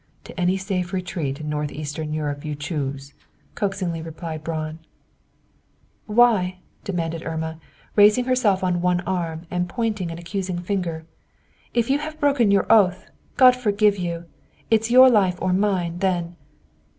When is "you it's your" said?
13.99-15.07